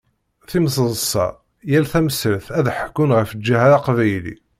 [0.49, 1.27] Timseḍṣa,
[1.71, 4.35] yal tamsirt ad d-ḥekkun ɣef Ǧeḥḥa aqbayli.